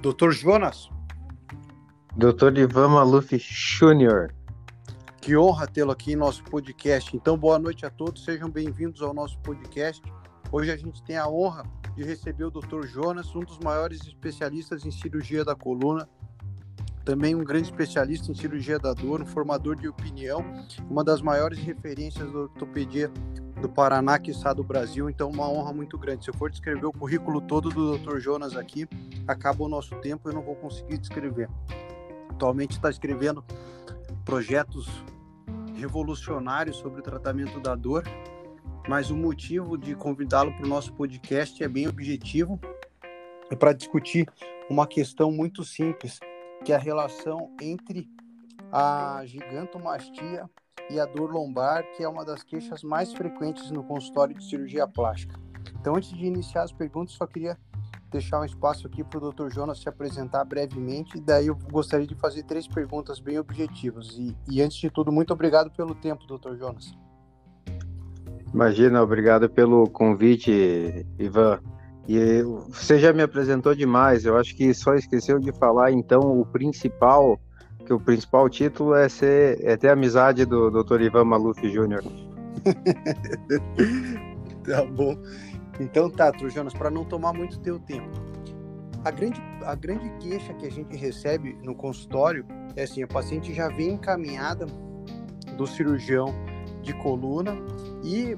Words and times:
Doutor 0.00 0.30
Jonas. 0.30 0.88
Doutor 2.16 2.56
Ivan 2.56 2.88
Maluf 2.88 3.36
Jr. 3.36 4.32
Que 5.20 5.36
honra 5.36 5.66
tê-lo 5.66 5.90
aqui 5.90 6.12
em 6.12 6.16
nosso 6.16 6.44
podcast. 6.44 7.16
Então, 7.16 7.36
boa 7.36 7.58
noite 7.58 7.84
a 7.84 7.90
todos, 7.90 8.24
sejam 8.24 8.48
bem-vindos 8.48 9.02
ao 9.02 9.12
nosso 9.12 9.36
podcast. 9.40 10.00
Hoje 10.52 10.70
a 10.70 10.76
gente 10.76 11.02
tem 11.02 11.16
a 11.16 11.28
honra 11.28 11.64
de 11.96 12.04
receber 12.04 12.44
o 12.44 12.50
Dr. 12.50 12.86
Jonas, 12.86 13.34
um 13.34 13.40
dos 13.40 13.58
maiores 13.58 14.06
especialistas 14.06 14.86
em 14.86 14.90
cirurgia 14.92 15.44
da 15.44 15.56
coluna, 15.56 16.08
também 17.04 17.34
um 17.34 17.42
grande 17.42 17.66
especialista 17.66 18.30
em 18.30 18.36
cirurgia 18.36 18.78
da 18.78 18.94
dor, 18.94 19.20
um 19.20 19.26
formador 19.26 19.74
de 19.74 19.88
opinião, 19.88 20.44
uma 20.88 21.02
das 21.02 21.20
maiores 21.20 21.58
referências 21.58 22.30
da 22.30 22.38
ortopedia 22.38 23.10
do 23.60 23.68
Paraná, 23.68 24.18
que 24.18 24.30
está 24.30 24.52
do 24.52 24.62
Brasil, 24.62 25.10
então 25.10 25.28
uma 25.30 25.48
honra 25.48 25.72
muito 25.72 25.98
grande. 25.98 26.24
Se 26.24 26.30
eu 26.30 26.34
for 26.34 26.50
descrever 26.50 26.86
o 26.86 26.92
currículo 26.92 27.40
todo 27.40 27.70
do 27.70 27.98
Dr. 27.98 28.18
Jonas 28.18 28.56
aqui, 28.56 28.86
acaba 29.26 29.64
o 29.64 29.68
nosso 29.68 29.96
tempo 29.96 30.28
eu 30.28 30.32
não 30.32 30.42
vou 30.42 30.54
conseguir 30.54 30.98
descrever. 30.98 31.48
Atualmente 32.30 32.72
está 32.72 32.88
escrevendo 32.88 33.44
projetos 34.24 34.88
revolucionários 35.74 36.76
sobre 36.76 37.00
o 37.00 37.02
tratamento 37.02 37.60
da 37.60 37.74
dor, 37.74 38.04
mas 38.88 39.10
o 39.10 39.16
motivo 39.16 39.76
de 39.76 39.94
convidá-lo 39.94 40.52
para 40.52 40.64
o 40.64 40.68
nosso 40.68 40.92
podcast 40.92 41.62
é 41.62 41.68
bem 41.68 41.88
objetivo, 41.88 42.60
é 43.50 43.56
para 43.56 43.72
discutir 43.72 44.28
uma 44.70 44.86
questão 44.86 45.32
muito 45.32 45.64
simples, 45.64 46.20
que 46.64 46.72
é 46.72 46.76
a 46.76 46.78
relação 46.78 47.50
entre 47.60 48.08
a 48.70 49.22
gigantomastia 49.24 50.48
e 50.90 50.98
a 50.98 51.06
dor 51.06 51.30
lombar, 51.30 51.84
que 51.96 52.02
é 52.02 52.08
uma 52.08 52.24
das 52.24 52.42
queixas 52.42 52.82
mais 52.82 53.12
frequentes 53.12 53.70
no 53.70 53.82
consultório 53.84 54.34
de 54.34 54.44
cirurgia 54.44 54.86
plástica. 54.86 55.38
Então, 55.80 55.96
antes 55.96 56.10
de 56.10 56.26
iniciar 56.26 56.62
as 56.62 56.72
perguntas, 56.72 57.14
só 57.14 57.26
queria 57.26 57.56
deixar 58.10 58.40
um 58.40 58.44
espaço 58.44 58.86
aqui 58.86 59.04
para 59.04 59.18
o 59.18 59.32
Dr. 59.32 59.50
Jonas 59.52 59.80
se 59.80 59.88
apresentar 59.88 60.44
brevemente, 60.44 61.18
e 61.18 61.20
daí 61.20 61.48
eu 61.48 61.58
gostaria 61.70 62.06
de 62.06 62.14
fazer 62.14 62.42
três 62.44 62.66
perguntas 62.66 63.20
bem 63.20 63.38
objetivas. 63.38 64.16
E, 64.18 64.36
e 64.50 64.62
antes 64.62 64.78
de 64.78 64.90
tudo, 64.90 65.12
muito 65.12 65.32
obrigado 65.32 65.70
pelo 65.70 65.94
tempo, 65.94 66.24
Dr. 66.26 66.56
Jonas. 66.56 66.92
Imagina, 68.52 69.02
obrigado 69.02 69.48
pelo 69.50 69.88
convite, 69.90 71.06
Ivan. 71.18 71.60
E 72.08 72.42
você 72.70 72.98
já 72.98 73.12
me 73.12 73.22
apresentou 73.22 73.74
demais, 73.74 74.24
eu 74.24 74.38
acho 74.38 74.56
que 74.56 74.72
só 74.72 74.94
esqueceu 74.94 75.38
de 75.38 75.52
falar, 75.52 75.92
então, 75.92 76.40
o 76.40 76.46
principal 76.46 77.38
que 77.88 77.94
o 77.94 77.98
principal 77.98 78.50
título 78.50 78.94
é, 78.94 79.08
ser, 79.08 79.64
é 79.64 79.74
ter 79.74 79.88
a 79.88 79.94
amizade 79.94 80.44
do 80.44 80.70
Dr. 80.70 81.00
Ivan 81.00 81.24
Maluf 81.24 81.58
Jr. 81.62 82.02
tá 84.62 84.84
bom. 84.84 85.16
Então 85.80 86.10
tá, 86.10 86.30
Trojanos, 86.30 86.74
para 86.74 86.90
não 86.90 87.02
tomar 87.02 87.32
muito 87.32 87.58
teu 87.60 87.78
tempo. 87.78 88.10
A 89.06 89.10
grande, 89.10 89.40
a 89.64 89.74
grande 89.74 90.10
queixa 90.18 90.52
que 90.52 90.66
a 90.66 90.70
gente 90.70 90.94
recebe 90.98 91.56
no 91.62 91.74
consultório 91.74 92.44
é 92.76 92.82
assim, 92.82 93.02
a 93.02 93.06
paciente 93.06 93.54
já 93.54 93.68
vem 93.68 93.94
encaminhada 93.94 94.66
do 95.56 95.66
cirurgião 95.66 96.34
de 96.82 96.92
coluna 96.92 97.56
e 98.04 98.36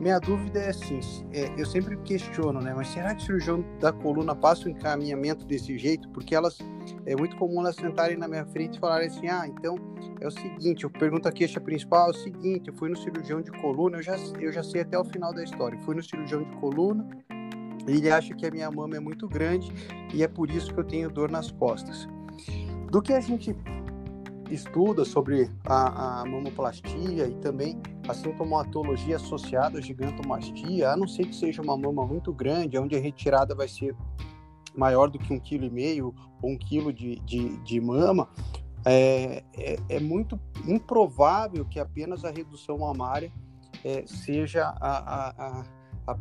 minha 0.00 0.18
dúvida 0.18 0.58
é 0.58 0.70
assim, 0.70 0.98
é, 1.32 1.52
eu 1.56 1.66
sempre 1.66 1.96
questiono, 1.98 2.60
né? 2.60 2.74
Mas 2.74 2.88
será 2.88 3.14
que 3.14 3.22
o 3.22 3.26
cirurgião 3.26 3.64
da 3.78 3.92
coluna 3.92 4.34
passa 4.34 4.66
o 4.66 4.68
encaminhamento 4.68 5.46
desse 5.46 5.78
jeito? 5.78 6.08
Porque 6.08 6.34
elas 6.34 6.58
é 7.04 7.16
muito 7.16 7.36
comum 7.36 7.60
elas 7.60 7.76
sentarem 7.76 8.16
na 8.16 8.28
minha 8.28 8.44
frente 8.46 8.76
e 8.76 8.80
falarem 8.80 9.08
assim, 9.08 9.28
ah, 9.28 9.46
então 9.46 9.76
é 10.20 10.26
o 10.26 10.30
seguinte, 10.30 10.84
eu 10.84 10.90
pergunto 10.90 11.28
a 11.28 11.32
queixa 11.32 11.60
principal, 11.60 12.08
é 12.08 12.10
o 12.10 12.14
seguinte, 12.14 12.68
eu 12.68 12.74
fui 12.74 12.88
no 12.88 12.96
cirurgião 12.96 13.40
de 13.40 13.50
coluna, 13.52 13.98
eu 13.98 14.02
já, 14.02 14.16
eu 14.40 14.52
já 14.52 14.62
sei 14.62 14.82
até 14.82 14.98
o 14.98 15.04
final 15.04 15.32
da 15.32 15.42
história, 15.42 15.76
eu 15.76 15.80
fui 15.80 15.94
no 15.94 16.02
cirurgião 16.02 16.42
de 16.42 16.56
coluna, 16.56 17.06
ele 17.86 18.10
acha 18.10 18.34
que 18.34 18.46
a 18.46 18.50
minha 18.50 18.70
mama 18.70 18.96
é 18.96 19.00
muito 19.00 19.28
grande 19.28 19.72
e 20.12 20.22
é 20.22 20.28
por 20.28 20.50
isso 20.50 20.72
que 20.72 20.80
eu 20.80 20.84
tenho 20.84 21.10
dor 21.10 21.30
nas 21.30 21.50
costas. 21.50 22.08
Do 22.90 23.00
que 23.00 23.12
a 23.12 23.20
gente 23.20 23.56
estuda 24.50 25.04
sobre 25.04 25.50
a, 25.64 26.20
a 26.20 26.24
mamoplastia 26.24 27.26
e 27.26 27.34
também 27.36 27.80
a 28.08 28.14
sintomatologia 28.14 29.16
associada 29.16 29.78
à 29.78 29.80
gigantomastia, 29.80 30.90
a 30.90 30.96
não 30.96 31.08
ser 31.08 31.26
que 31.26 31.34
seja 31.34 31.62
uma 31.62 31.76
mama 31.76 32.06
muito 32.06 32.32
grande, 32.32 32.78
onde 32.78 32.96
a 32.96 33.00
retirada 33.00 33.54
vai 33.54 33.68
ser 33.68 33.94
maior 34.76 35.08
do 35.08 35.18
que 35.18 35.32
um 35.32 35.40
quilo 35.40 35.64
e 35.64 35.70
meio 35.70 36.14
ou 36.42 36.50
um 36.50 36.58
quilo 36.58 36.92
de, 36.92 37.16
de, 37.20 37.56
de 37.58 37.80
mama, 37.80 38.28
é, 38.84 39.42
é, 39.54 39.76
é, 39.88 40.00
muito 40.00 40.38
improvável 40.64 41.64
que 41.64 41.80
apenas 41.80 42.24
a 42.24 42.30
redução 42.30 42.78
mamária 42.78 43.32
é, 43.84 44.04
seja 44.06 44.64
a, 44.80 45.30
a, 45.30 45.64
a, 46.06 46.18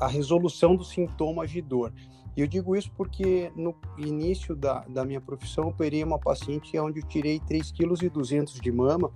a, 0.00 0.08
resolução 0.08 0.74
dos 0.74 0.88
sintomas 0.88 1.50
de 1.50 1.60
dor. 1.60 1.92
E 2.34 2.40
eu 2.40 2.46
digo 2.46 2.74
isso 2.74 2.90
porque 2.96 3.52
no 3.54 3.74
início 3.98 4.56
da, 4.56 4.80
da 4.88 5.04
minha 5.04 5.20
profissão, 5.20 5.64
eu 5.64 5.70
operei 5.70 6.02
uma 6.02 6.18
paciente 6.18 6.78
onde 6.78 7.00
eu 7.00 7.06
tirei 7.06 7.38
3,2 7.40 8.54
kg 8.54 8.60
de 8.62 8.72
mama 8.72 9.12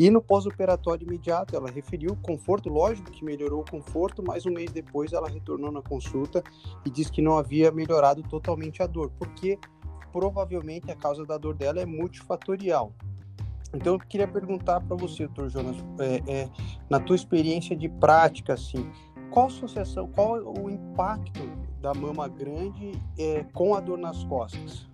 e 0.00 0.08
no 0.08 0.22
pós-operatório 0.22 1.06
imediato, 1.06 1.54
ela 1.54 1.70
referiu 1.70 2.16
conforto, 2.22 2.70
lógico 2.70 3.10
que 3.10 3.22
melhorou 3.22 3.60
o 3.60 3.70
conforto, 3.70 4.24
mas 4.26 4.46
um 4.46 4.50
mês 4.50 4.72
depois 4.72 5.12
ela 5.12 5.28
retornou 5.28 5.70
na 5.70 5.82
consulta 5.82 6.42
e 6.86 6.88
disse 6.88 7.12
que 7.12 7.20
não 7.20 7.36
havia 7.36 7.70
melhorado 7.70 8.22
totalmente 8.22 8.82
a 8.82 8.86
dor, 8.86 9.12
porque 9.18 9.58
provavelmente 10.10 10.90
a 10.90 10.96
causa 10.96 11.26
da 11.26 11.36
dor 11.36 11.54
dela 11.54 11.80
é 11.80 11.84
multifatorial. 11.84 12.94
Então 13.74 13.92
eu 13.92 13.98
queria 13.98 14.26
perguntar 14.26 14.80
para 14.80 14.96
você, 14.96 15.26
doutor 15.26 15.50
Jonas, 15.50 15.76
é, 15.98 16.22
é, 16.26 16.50
na 16.88 16.98
tua 16.98 17.14
experiência 17.14 17.76
de 17.76 17.90
prática, 17.90 18.54
assim, 18.54 18.90
qual 19.30 19.48
associação, 19.48 20.08
qual 20.08 20.42
o 20.42 20.70
impacto 20.70 21.42
da 21.78 21.92
mama 21.92 22.26
grande 22.26 22.92
é, 23.18 23.44
com 23.52 23.74
a 23.74 23.80
dor 23.80 23.98
nas 23.98 24.24
costas? 24.24 24.89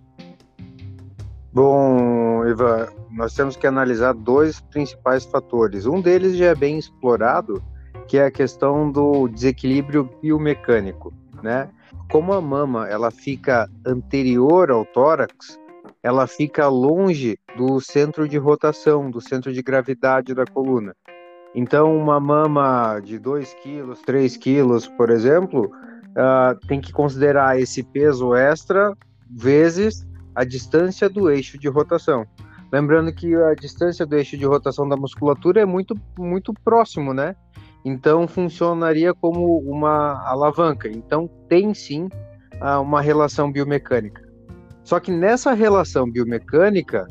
Bom, 1.57 2.45
Ivan, 2.45 2.85
nós 3.09 3.33
temos 3.33 3.55
que 3.55 3.65
analisar 3.65 4.13
dois 4.13 4.61
principais 4.61 5.25
fatores. 5.25 5.87
Um 5.87 5.99
deles 5.99 6.37
já 6.37 6.45
é 6.45 6.55
bem 6.55 6.77
explorado, 6.77 7.63
que 8.07 8.19
é 8.19 8.25
a 8.25 8.31
questão 8.31 8.91
do 8.91 9.27
desequilíbrio 9.27 10.07
biomecânico, 10.21 11.11
né? 11.41 11.67
Como 12.11 12.31
a 12.31 12.39
mama 12.39 12.87
ela 12.87 13.09
fica 13.09 13.67
anterior 13.83 14.69
ao 14.69 14.85
tórax, 14.85 15.59
ela 16.03 16.27
fica 16.27 16.67
longe 16.67 17.39
do 17.57 17.81
centro 17.81 18.29
de 18.29 18.37
rotação, 18.37 19.09
do 19.09 19.19
centro 19.19 19.51
de 19.51 19.63
gravidade 19.63 20.35
da 20.35 20.45
coluna. 20.45 20.95
Então, 21.55 21.97
uma 21.97 22.19
mama 22.19 22.99
de 22.99 23.17
2 23.17 23.55
quilos, 23.63 23.99
3 24.03 24.37
quilos, 24.37 24.87
por 24.89 25.09
exemplo, 25.09 25.71
uh, 26.11 26.67
tem 26.67 26.79
que 26.79 26.93
considerar 26.93 27.59
esse 27.59 27.81
peso 27.81 28.35
extra 28.35 28.95
vezes 29.27 30.06
a 30.37 30.43
distância 30.43 31.09
do 31.09 31.31
eixo 31.31 31.57
de 31.57 31.67
rotação. 31.67 32.23
Lembrando 32.71 33.11
que 33.11 33.33
a 33.35 33.55
distância 33.55 34.05
do 34.05 34.15
eixo 34.15 34.37
de 34.37 34.45
rotação 34.45 34.87
da 34.87 34.95
musculatura 34.95 35.61
é 35.61 35.65
muito, 35.65 35.95
muito 36.15 36.53
próximo, 36.63 37.11
né? 37.11 37.35
Então 37.83 38.27
funcionaria 38.27 39.15
como 39.15 39.57
uma 39.57 40.23
alavanca. 40.27 40.87
Então 40.87 41.27
tem 41.49 41.73
sim 41.73 42.07
uma 42.83 43.01
relação 43.01 43.51
biomecânica. 43.51 44.21
Só 44.83 44.99
que 44.99 45.11
nessa 45.11 45.53
relação 45.53 46.07
biomecânica 46.07 47.07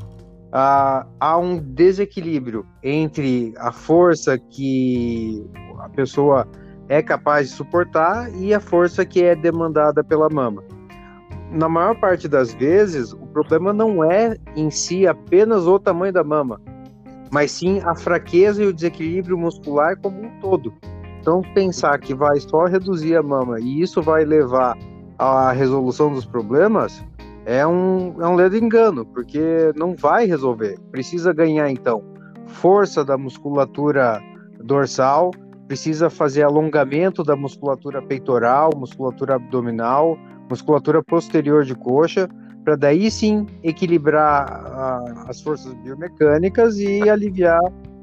há 0.53 1.37
um 1.37 1.59
desequilíbrio 1.59 2.65
entre 2.81 3.53
a 3.59 3.73
força 3.73 4.39
que 4.39 5.45
a 5.81 5.89
pessoa 5.89 6.47
é 6.89 7.03
capaz 7.03 7.49
de 7.49 7.57
suportar 7.57 8.33
e 8.37 8.55
a 8.55 8.61
força 8.61 9.05
que 9.05 9.25
é 9.25 9.35
demandada 9.35 10.05
pela 10.05 10.29
mama 10.31 10.63
na 11.51 11.69
maior 11.69 11.99
parte 11.99 12.29
das 12.29 12.53
vezes, 12.55 13.13
o 13.13 13.27
problema 13.27 13.73
não 13.73 14.03
é 14.05 14.37
em 14.55 14.71
si 14.71 15.07
apenas 15.07 15.67
o 15.67 15.79
tamanho 15.79 16.13
da 16.13 16.25
mama, 16.25 16.61
mas 17.31 17.53
sim 17.53 17.81
a 17.85 17.95
fraqueza 17.95 18.63
e 18.63 18.67
o 18.67 18.73
desequilíbrio 18.73 19.39
muscular 19.39 19.97
como 20.01 20.21
um 20.21 20.41
todo. 20.41 20.73
Então, 21.21 21.43
pensar 21.55 21.99
que 21.99 22.15
vai 22.15 22.39
só 22.41 22.67
reduzir 22.67 23.17
a 23.17 23.23
mama 23.23 23.59
e 23.61 23.81
isso 23.81 24.01
vai 24.01 24.25
levar 24.25 24.77
à 25.19 25.51
resolução 25.53 26.13
dos 26.13 26.25
problemas 26.25 27.05
é 27.47 27.65
um, 27.65 28.21
é 28.21 28.27
um 28.27 28.35
ledo 28.35 28.57
engano, 28.57 29.07
porque 29.07 29.73
não 29.77 29.95
vai 29.95 30.27
resolver. 30.27 30.79
Precisa 30.91 31.33
ganhar, 31.33 31.71
então, 31.71 32.03
força 32.47 33.05
da 33.05 33.17
musculatura 33.17 34.21
dorsal, 34.65 35.31
precisa 35.69 36.11
fazer 36.11 36.43
alongamento 36.43 37.23
da 37.23 37.37
musculatura 37.37 38.03
peitoral, 38.03 38.71
musculatura 38.77 39.37
abdominal, 39.37 40.19
musculatura 40.49 41.03
posterior 41.03 41.65
de 41.65 41.75
coxa, 41.75 42.29
para 42.65 42.77
daí 42.77 43.11
sim 43.11 43.47
equilibrar 43.63 45.25
as 45.29 45.41
forças 45.41 45.73
biomecânicas 45.75 46.79
e 46.79 47.09
aliviar 47.09 47.61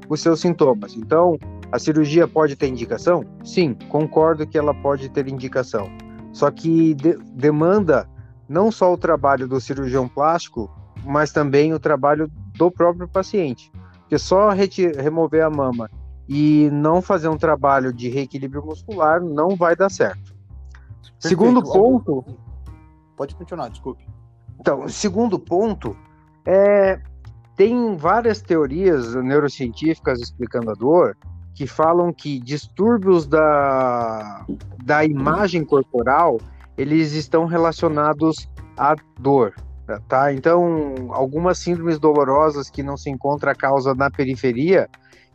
os 0.08 0.20
seus 0.20 0.40
sintomas. 0.40 0.96
Então, 0.96 1.36
a 1.70 1.78
cirurgia 1.78 2.26
pode 2.26 2.56
ter 2.56 2.68
indicação? 2.68 3.24
Sim, 3.44 3.76
concordo 3.88 4.46
que 4.46 4.56
ela 4.56 4.74
pode 4.74 5.08
ter 5.08 5.28
indicação. 5.28 5.90
Só 6.32 6.50
que 6.50 6.94
de, 6.94 7.16
demanda 7.34 8.08
não 8.48 8.70
só 8.70 8.92
o 8.92 8.98
trabalho 8.98 9.48
do 9.48 9.60
cirurgião 9.60 10.08
plástico, 10.08 10.70
mas 11.04 11.32
também 11.32 11.72
o 11.72 11.78
trabalho 11.78 12.30
do 12.56 12.70
próprio 12.70 13.08
paciente. 13.08 13.70
Porque 14.00 14.18
só 14.18 14.50
remover 14.50 15.44
a 15.44 15.50
mama 15.50 15.90
e 16.28 16.68
não 16.72 17.02
fazer 17.02 17.28
um 17.28 17.36
trabalho 17.36 17.92
de 17.92 18.08
reequilíbrio 18.08 18.64
muscular 18.64 19.20
não 19.22 19.56
vai 19.56 19.76
dar 19.76 19.90
certo. 19.90 20.33
Segundo 21.18 21.62
ponto. 21.62 22.24
Pode 23.16 23.34
continuar, 23.34 23.68
desculpe. 23.68 24.04
Então, 24.58 24.88
segundo 24.88 25.38
ponto, 25.38 25.96
é, 26.46 27.00
tem 27.56 27.96
várias 27.96 28.40
teorias 28.40 29.14
neurocientíficas 29.14 30.20
explicando 30.20 30.70
a 30.70 30.74
dor 30.74 31.16
que 31.54 31.66
falam 31.66 32.12
que 32.12 32.40
distúrbios 32.40 33.26
da, 33.26 34.44
da 34.82 35.04
imagem 35.04 35.64
corporal 35.64 36.40
eles 36.76 37.12
estão 37.12 37.46
relacionados 37.46 38.48
à 38.76 38.96
dor, 39.20 39.54
tá? 40.08 40.32
Então, 40.32 40.94
algumas 41.10 41.58
síndromes 41.58 42.00
dolorosas 42.00 42.68
que 42.68 42.82
não 42.82 42.96
se 42.96 43.08
encontra 43.08 43.52
a 43.52 43.54
causa 43.54 43.94
na 43.94 44.10
periferia, 44.10 44.88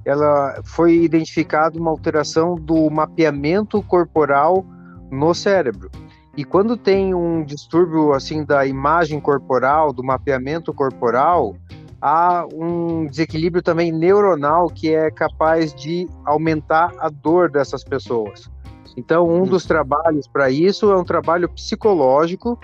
ela 0.04 0.62
foi 0.66 0.98
identificada 1.04 1.80
uma 1.80 1.92
alteração 1.92 2.56
do 2.56 2.90
mapeamento 2.90 3.82
corporal 3.84 4.66
no 5.12 5.34
cérebro. 5.34 5.90
E 6.38 6.46
quando 6.46 6.78
tem 6.78 7.14
um 7.14 7.44
distúrbio 7.44 8.14
assim 8.14 8.44
da 8.46 8.66
imagem 8.66 9.20
corporal, 9.20 9.92
do 9.92 10.04
mapeamento 10.04 10.74
corporal, 10.74 11.56
há 12.02 12.46
um 12.54 13.06
desequilíbrio 13.08 13.62
também 13.62 13.92
neuronal 13.92 14.68
que 14.68 14.94
é 14.94 15.12
capaz 15.12 15.74
de 15.74 16.08
aumentar 16.24 16.94
a 17.00 17.10
dor 17.10 17.50
dessas 17.50 17.84
pessoas. 17.84 18.50
Então, 18.96 19.30
um 19.30 19.46
dos 19.46 19.66
trabalhos 19.66 20.28
para 20.28 20.50
isso 20.50 20.92
é 20.92 20.98
um 20.98 21.04
trabalho 21.04 21.50
psicológico 21.50 22.60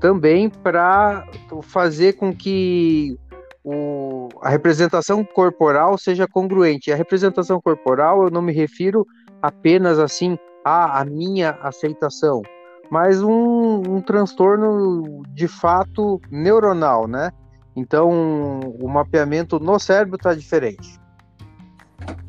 também 0.00 0.48
para 0.48 1.26
fazer 1.62 2.14
com 2.14 2.34
que 2.34 3.18
o, 3.62 4.28
a 4.40 4.48
representação 4.48 5.24
corporal 5.24 5.98
seja 5.98 6.26
congruente. 6.26 6.90
A 6.90 6.96
representação 6.96 7.60
corporal 7.60 8.24
eu 8.24 8.30
não 8.30 8.40
me 8.40 8.52
refiro 8.52 9.06
apenas 9.42 9.98
assim 9.98 10.38
a, 10.64 11.00
a 11.00 11.04
minha 11.04 11.50
aceitação, 11.62 12.42
mas 12.90 13.22
um, 13.22 13.82
um 13.96 14.00
transtorno 14.00 15.22
de 15.28 15.48
fato 15.48 16.20
neuronal, 16.30 17.06
né? 17.06 17.30
Então, 17.74 18.60
o 18.80 18.88
mapeamento 18.88 19.58
no 19.58 19.78
cérebro 19.78 20.16
está 20.16 20.34
diferente. 20.34 21.00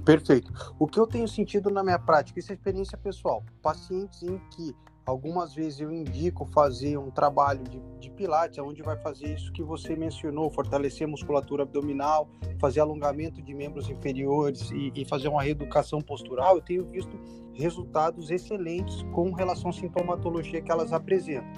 Perfeito. 0.06 0.51
O 0.80 0.88
que 0.88 1.00
eu 1.00 1.07
tenho 1.07 1.28
sentido 1.28 1.69
na 1.69 1.83
minha 1.83 2.00
prática, 2.00 2.39
isso 2.39 2.51
é 2.51 2.56
experiência 2.56 2.98
pessoal, 2.98 3.44
pacientes 3.62 4.24
em 4.24 4.39
que 4.51 4.75
algumas 5.06 5.53
vezes 5.53 5.80
eu 5.80 5.92
indico 5.92 6.45
fazer 6.45 6.98
um 6.98 7.09
trabalho 7.09 7.63
de, 7.63 7.81
de 8.00 8.09
pilates, 8.09 8.59
onde 8.59 8.81
vai 8.81 8.98
fazer 8.98 9.33
isso 9.33 9.51
que 9.51 9.63
você 9.63 9.95
mencionou, 9.95 10.50
fortalecer 10.50 11.07
a 11.07 11.09
musculatura 11.09 11.63
abdominal, 11.63 12.30
fazer 12.59 12.80
alongamento 12.80 13.42
de 13.42 13.53
membros 13.53 13.89
inferiores 13.89 14.69
e, 14.71 14.92
e 14.95 15.06
fazer 15.06 15.27
uma 15.27 15.42
reeducação 15.42 16.01
postural, 16.01 16.56
eu 16.56 16.62
tenho 16.62 16.86
visto 16.86 17.19
resultados 17.53 18.30
excelentes 18.30 19.03
com 19.13 19.31
relação 19.31 19.69
à 19.69 19.74
sintomatologia 19.74 20.62
que 20.62 20.71
elas 20.71 20.94
apresentam. 20.94 21.51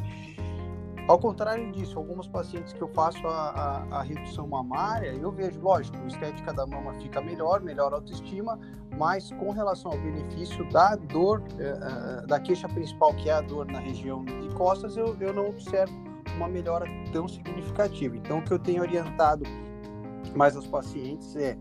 Ao 1.05 1.19
contrário 1.19 1.69
disso, 1.73 1.99
alguns 1.99 2.27
pacientes 2.29 2.71
que 2.71 2.81
eu 2.81 2.87
faço 2.87 3.27
a, 3.27 3.49
a, 3.49 3.97
a, 3.99 4.01
redução 4.03 4.47
mamária, 4.47 5.13
eu 5.13 5.31
vejo, 5.31 5.59
lógico, 5.59 5.97
a 5.97 6.07
estética 6.07 6.53
da 6.53 6.65
mama 6.65 6.93
fica 6.93 7.19
melhor, 7.19 7.61
melhor 7.61 7.93
autoestima, 7.93 8.57
mas 8.97 9.29
com 9.33 9.51
relação 9.51 9.91
ao 9.91 9.97
benefício 9.97 10.63
da 10.69 10.95
dor, 10.95 11.43
eh, 11.59 12.25
da 12.25 12.39
queixa 12.39 12.69
principal, 12.69 13.13
que 13.15 13.29
é 13.29 13.33
a 13.33 13.41
dor 13.41 13.65
na 13.65 13.79
região 13.79 14.23
de 14.23 14.47
costas, 14.55 14.95
eu, 14.95 15.17
eu 15.19 15.33
não 15.33 15.49
observo 15.49 15.93
uma 16.37 16.47
melhora 16.47 16.85
tão 17.11 17.27
significativa. 17.27 18.15
Então, 18.15 18.39
o 18.39 18.41
que 18.41 18.51
eu 18.51 18.59
tenho 18.59 18.81
orientado 18.81 19.43
mais 20.35 20.55
aos 20.55 20.67
pacientes 20.67 21.35
é 21.35 21.57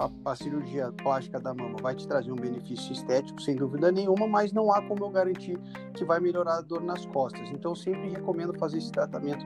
a, 0.00 0.30
a, 0.30 0.34
cirurgia 0.34 0.90
plástica 0.92 1.38
da 1.38 1.52
mama 1.52 1.76
vai 1.82 1.94
te 1.94 2.08
trazer 2.08 2.32
um 2.32 2.36
benefício 2.36 2.92
estético, 2.92 3.40
sem 3.42 3.54
dúvida 3.54 3.92
nenhuma, 3.92 4.26
mas 4.26 4.50
não 4.50 4.72
há 4.72 4.80
como 4.80 5.04
eu 5.04 5.10
garantir 5.10 5.58
que 5.92 6.04
vai 6.04 6.18
melhorar 6.18 6.56
a 6.56 6.60
dor 6.62 6.82
nas 6.82 7.04
costas. 7.04 7.50
Então, 7.50 7.74
sempre 7.74 8.08
recomendo 8.08 8.58
fazer 8.58 8.78
esse 8.78 8.90
tratamento 8.90 9.44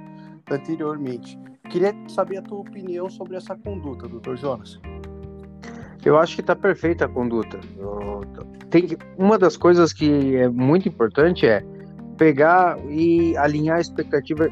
anteriormente. 0.49 1.37
Queria 1.69 1.93
saber 2.09 2.39
a 2.39 2.43
tua 2.43 2.61
opinião 2.61 3.11
sobre 3.11 3.37
essa 3.37 3.57
conduta, 3.57 4.07
doutor 4.07 4.37
Jonas. 4.37 4.79
Eu 6.05 6.19
acho 6.19 6.37
que 6.37 6.43
está 6.43 6.55
perfeita 6.55 7.07
a 7.07 7.09
conduta. 7.09 7.59
Tem 8.71 8.87
uma 9.19 9.39
das 9.39 9.57
coisas 9.57 9.93
que 9.93 10.37
é 10.37 10.49
muito 10.49 10.89
importante 10.89 11.47
é 11.47 11.65
pegar 12.17 12.79
e 12.89 13.37
alinhar 13.37 13.79
a 13.79 13.81
expectativa 13.81 14.47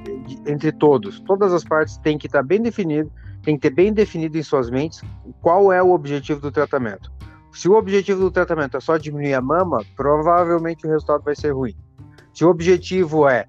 entre 0.46 0.72
todos. 0.72 1.20
Todas 1.20 1.52
as 1.52 1.62
partes 1.62 1.96
têm 1.98 2.18
que 2.18 2.26
estar 2.26 2.40
tá 2.40 2.44
bem 2.44 2.60
definido 2.60 3.12
tem 3.42 3.56
que 3.56 3.62
ter 3.62 3.74
bem 3.74 3.92
definido 3.92 4.38
em 4.38 4.42
suas 4.42 4.70
mentes 4.70 5.02
qual 5.42 5.72
é 5.72 5.82
o 5.82 5.90
objetivo 5.90 6.40
do 6.40 6.50
tratamento. 6.50 7.12
Se 7.52 7.68
o 7.68 7.74
objetivo 7.74 8.20
do 8.20 8.30
tratamento 8.30 8.76
é 8.76 8.80
só 8.80 8.96
diminuir 8.96 9.34
a 9.34 9.42
mama, 9.42 9.84
provavelmente 9.94 10.86
o 10.86 10.90
resultado 10.90 11.22
vai 11.22 11.34
ser 11.34 11.50
ruim. 11.50 11.74
Se 12.32 12.44
o 12.44 12.48
objetivo 12.48 13.28
é 13.28 13.44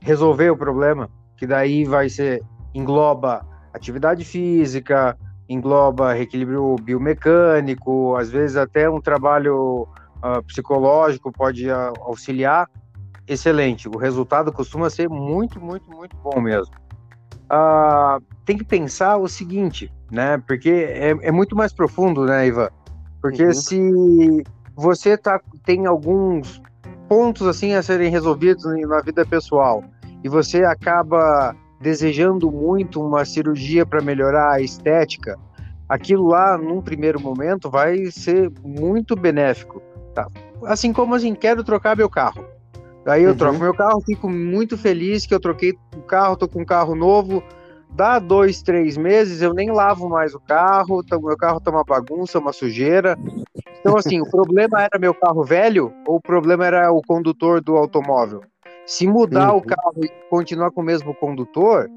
resolver 0.00 0.50
o 0.50 0.56
problema, 0.56 1.10
que 1.36 1.46
daí 1.46 1.84
vai 1.84 2.08
ser 2.08 2.40
engloba 2.72 3.44
atividade 3.72 4.24
física, 4.24 5.18
engloba 5.48 6.12
reequilíbrio 6.12 6.76
biomecânico, 6.76 8.14
às 8.16 8.30
vezes 8.30 8.56
até 8.56 8.88
um 8.88 9.00
trabalho 9.00 9.88
uh, 10.22 10.42
psicológico 10.46 11.32
pode 11.32 11.68
uh, 11.68 11.92
auxiliar. 12.02 12.68
Excelente. 13.26 13.88
O 13.88 13.96
resultado 13.96 14.52
costuma 14.52 14.88
ser 14.88 15.08
muito, 15.08 15.60
muito, 15.60 15.90
muito 15.90 16.16
bom 16.18 16.40
mesmo. 16.40 16.74
Uh, 17.50 18.22
tem 18.44 18.56
que 18.56 18.64
pensar 18.64 19.16
o 19.16 19.26
seguinte, 19.26 19.90
né? 20.10 20.42
Porque 20.46 20.70
é, 20.70 21.10
é 21.22 21.32
muito 21.32 21.56
mais 21.56 21.72
profundo, 21.72 22.24
né, 22.24 22.46
Ivan? 22.46 22.68
Porque 23.20 23.44
uhum. 23.44 23.54
se 23.54 24.44
você 24.74 25.16
tá, 25.16 25.40
tem 25.64 25.86
alguns 25.86 26.62
pontos 27.08 27.46
assim 27.46 27.74
a 27.74 27.82
serem 27.82 28.10
resolvidos 28.10 28.64
na 28.86 29.00
vida 29.00 29.24
pessoal 29.24 29.82
e 30.22 30.28
você 30.28 30.64
acaba 30.64 31.54
desejando 31.80 32.50
muito 32.50 33.04
uma 33.04 33.24
cirurgia 33.24 33.86
para 33.86 34.00
melhorar 34.00 34.52
a 34.52 34.60
estética, 34.60 35.38
aquilo 35.88 36.26
lá, 36.26 36.58
num 36.58 36.82
primeiro 36.82 37.20
momento, 37.20 37.70
vai 37.70 38.06
ser 38.06 38.50
muito 38.62 39.16
benéfico. 39.16 39.80
Tá? 40.14 40.26
Assim 40.64 40.92
como 40.92 41.14
assim, 41.14 41.34
quero 41.34 41.62
trocar 41.62 41.96
meu 41.96 42.10
carro. 42.10 42.44
Daí 43.04 43.22
eu 43.22 43.30
uhum. 43.30 43.36
troco 43.36 43.58
meu 43.58 43.74
carro, 43.74 44.02
fico 44.04 44.28
muito 44.28 44.76
feliz 44.76 45.24
que 45.24 45.34
eu 45.34 45.40
troquei 45.40 45.74
o 45.96 46.02
carro, 46.02 46.36
tô 46.36 46.46
com 46.46 46.60
um 46.60 46.64
carro 46.64 46.94
novo, 46.94 47.42
dá 47.90 48.18
dois, 48.18 48.62
três 48.62 48.96
meses, 48.96 49.42
eu 49.42 49.52
nem 49.52 49.70
lavo 49.70 50.08
mais 50.08 50.34
o 50.34 50.40
carro, 50.40 51.04
meu 51.10 51.36
carro 51.36 51.60
tá 51.60 51.70
uma 51.70 51.84
bagunça, 51.84 52.38
uma 52.38 52.52
sujeira. 52.52 53.18
Então, 53.80 53.96
assim, 53.96 54.20
o 54.20 54.30
problema 54.30 54.82
era 54.82 54.98
meu 54.98 55.14
carro 55.14 55.44
velho 55.44 55.92
ou 56.06 56.16
o 56.16 56.20
problema 56.20 56.66
era 56.66 56.92
o 56.92 57.02
condutor 57.02 57.60
do 57.60 57.76
automóvel? 57.76 58.42
Se 58.86 59.06
mudar 59.06 59.52
uhum. 59.52 59.58
o 59.58 59.62
carro 59.62 60.04
e 60.04 60.08
continuar 60.30 60.70
com 60.70 60.80
o 60.80 60.84
mesmo 60.84 61.14
condutor, 61.14 61.90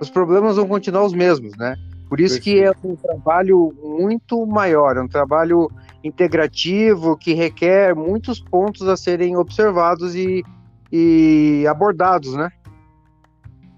os 0.00 0.08
problemas 0.08 0.56
vão 0.56 0.66
continuar 0.66 1.04
os 1.04 1.12
mesmos, 1.12 1.56
né? 1.56 1.76
Por 2.08 2.18
isso 2.18 2.40
que 2.40 2.60
é 2.60 2.72
um 2.82 2.96
trabalho 2.96 3.72
muito 3.84 4.44
maior, 4.44 4.96
é 4.96 5.00
um 5.00 5.06
trabalho 5.06 5.70
integrativo 6.02 7.16
que 7.16 7.34
requer 7.34 7.94
muitos 7.94 8.40
pontos 8.40 8.88
a 8.88 8.96
serem 8.96 9.36
observados 9.36 10.16
e, 10.16 10.42
e 10.90 11.64
abordados, 11.68 12.34
né? 12.34 12.50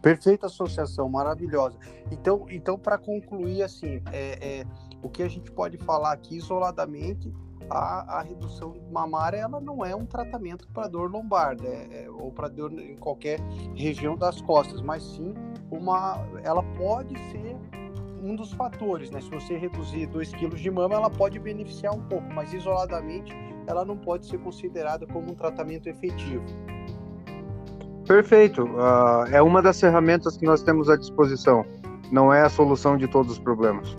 Perfeita 0.02 0.46
associação, 0.46 1.08
maravilhosa. 1.08 1.78
Então, 2.10 2.44
então 2.50 2.76
para 2.76 2.98
concluir, 2.98 3.62
assim, 3.62 4.02
é, 4.12 4.60
é, 4.60 4.66
o 5.00 5.08
que 5.08 5.22
a 5.22 5.28
gente 5.28 5.50
pode 5.52 5.78
falar 5.78 6.12
aqui 6.12 6.36
isoladamente, 6.36 7.32
a, 7.70 8.18
a 8.18 8.22
redução 8.22 8.74
mamária 8.90 9.38
ela 9.38 9.60
não 9.60 9.84
é 9.84 9.94
um 9.94 10.04
tratamento 10.04 10.68
para 10.68 10.88
dor 10.88 11.10
lombar, 11.10 11.56
né, 11.60 11.86
é, 11.90 12.10
ou 12.10 12.32
para 12.32 12.48
dor 12.48 12.72
em 12.72 12.96
qualquer 12.96 13.38
região 13.74 14.16
das 14.16 14.40
costas, 14.42 14.82
mas 14.82 15.02
sim 15.02 15.32
uma, 15.70 16.18
ela 16.42 16.62
pode 16.76 17.16
ser 17.30 17.56
um 18.22 18.36
dos 18.36 18.52
fatores, 18.52 19.10
né? 19.10 19.20
Se 19.20 19.30
você 19.30 19.56
reduzir 19.56 20.06
2 20.06 20.32
quilos 20.34 20.60
de 20.60 20.70
mama, 20.70 20.94
ela 20.94 21.10
pode 21.10 21.38
beneficiar 21.40 21.92
um 21.92 22.02
pouco, 22.02 22.32
mas 22.32 22.52
isoladamente 22.52 23.32
ela 23.66 23.84
não 23.84 23.96
pode 23.96 24.26
ser 24.26 24.38
considerada 24.38 25.06
como 25.06 25.32
um 25.32 25.34
tratamento 25.34 25.88
efetivo. 25.88 26.44
Perfeito. 28.06 28.64
Uh, 28.64 29.26
é 29.30 29.40
uma 29.40 29.62
das 29.62 29.80
ferramentas 29.80 30.36
que 30.36 30.44
nós 30.44 30.62
temos 30.62 30.88
à 30.88 30.96
disposição. 30.96 31.64
Não 32.10 32.32
é 32.32 32.42
a 32.42 32.48
solução 32.48 32.96
de 32.96 33.06
todos 33.08 33.32
os 33.32 33.38
problemas. 33.38 33.96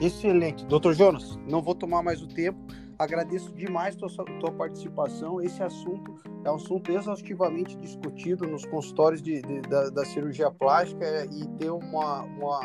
Excelente. 0.00 0.64
Doutor 0.64 0.94
Jonas, 0.94 1.38
não 1.48 1.60
vou 1.60 1.74
tomar 1.74 2.02
mais 2.02 2.22
o 2.22 2.26
tempo. 2.26 2.58
Agradeço 2.98 3.52
demais 3.54 3.96
tua, 3.96 4.08
tua 4.08 4.52
participação. 4.52 5.40
Esse 5.40 5.62
assunto 5.62 6.14
é 6.44 6.50
um 6.50 6.54
assunto 6.54 6.90
exaustivamente 6.90 7.76
discutido 7.76 8.46
nos 8.46 8.64
consultórios 8.66 9.20
de, 9.20 9.42
de 9.42 9.60
da, 9.62 9.90
da, 9.90 10.04
cirurgia 10.04 10.50
plástica 10.50 11.26
e 11.30 11.46
ter 11.58 11.70
uma, 11.70 12.22
uma, 12.22 12.60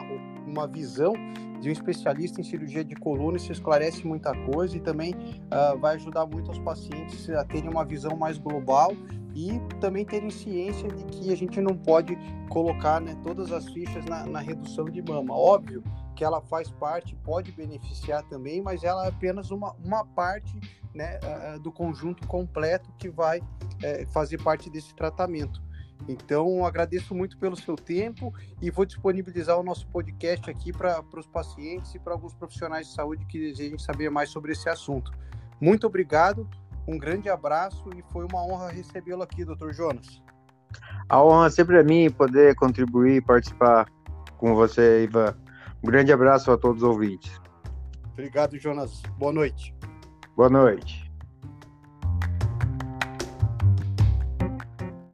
uma 0.46 0.68
visão 0.68 1.14
de 1.60 1.70
um 1.70 1.72
especialista 1.72 2.40
em 2.40 2.44
cirurgia 2.44 2.84
de 2.84 2.96
coluna, 2.96 3.38
esclarece 3.38 4.06
muita 4.06 4.34
coisa 4.52 4.76
e 4.76 4.80
também 4.80 5.14
uh, 5.14 5.78
vai 5.80 5.96
ajudar 5.96 6.26
muito 6.26 6.52
os 6.52 6.60
pacientes 6.60 7.30
a 7.30 7.44
terem 7.46 7.70
uma 7.70 7.86
visão 7.86 8.16
mais 8.16 8.38
global 8.38 8.92
e 9.36 9.60
também 9.82 10.06
terem 10.06 10.30
ciência 10.30 10.88
de 10.88 11.04
que 11.04 11.32
a 11.32 11.36
gente 11.36 11.60
não 11.60 11.76
pode 11.76 12.18
colocar 12.50 13.02
né, 13.02 13.16
todas 13.22 13.52
as 13.52 13.68
fichas 13.68 14.06
na, 14.06 14.26
na, 14.26 14.40
redução 14.40 14.86
de 14.86 15.02
mama. 15.02 15.36
Óbvio 15.36 15.84
que 16.16 16.24
ela 16.24 16.42
faz 16.42 16.72
parte, 16.72 17.14
pode 17.18 17.52
beneficiar 17.52 18.24
também, 18.30 18.62
mas 18.62 18.84
ela 18.84 19.06
é 19.06 19.10
apenas 19.10 19.52
uma, 19.52 19.74
uma 19.84 20.06
parte 20.06 20.58
né, 20.94 21.20
do 21.62 21.72
conjunto 21.72 22.26
completo 22.26 22.90
que 22.98 23.10
vai 23.10 23.40
uh, 23.40 24.08
fazer 24.14 24.42
parte 24.42 24.70
desse 24.70 24.96
tratamento. 24.96 25.62
Então, 26.08 26.66
agradeço 26.66 27.16
muito 27.16 27.38
pelo 27.38 27.56
seu 27.56 27.76
tempo 27.76 28.34
e 28.62 28.70
vou 28.70 28.86
disponibilizar 28.86 29.60
o 29.60 29.64
nosso 29.64 29.88
podcast 29.88 30.50
aqui 30.50 30.72
para 30.72 31.04
os 31.18 31.28
pacientes 31.28 31.94
e 31.96 32.00
para 32.00 32.14
alguns 32.14 32.34
profissionais 32.34 32.88
de 32.88 32.94
saúde 32.94 33.26
que 33.26 33.40
desejem 33.40 33.78
saber 33.78 34.10
mais 34.10 34.30
sobre 34.30 34.52
esse 34.52 34.70
assunto. 34.70 35.12
Muito 35.60 35.88
obrigado, 35.88 36.48
um 36.88 36.98
grande 36.98 37.30
abraço 37.30 37.90
e 37.96 38.04
foi 38.12 38.26
uma 38.26 38.44
honra 38.44 38.70
recebê-lo 38.70 39.24
aqui, 39.24 39.44
doutor 39.44 39.74
Jonas. 39.74 40.22
A 41.10 41.24
honra 41.24 41.50
sempre 41.50 41.80
é 41.80 41.84
minha 41.84 42.12
poder 42.12 42.56
contribuir 42.56 43.18
e 43.18 43.22
participar 43.22 43.88
com 44.38 44.54
você, 44.56 45.04
Ivan. 45.04 45.36
Um 45.84 45.88
grande 45.88 46.12
abraço 46.12 46.52
a 46.52 46.58
todos 46.58 46.84
os 46.84 46.90
ouvintes. 46.90 47.40
Obrigado, 48.14 48.58
Jonas. 48.58 49.02
Boa 49.18 49.32
noite. 49.32 49.76
Boa 50.36 50.50
noite. 50.50 51.05